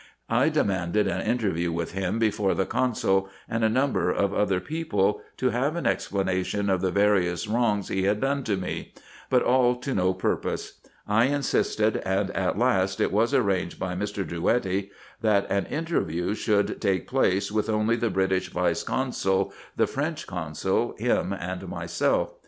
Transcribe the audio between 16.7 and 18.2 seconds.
take place with only the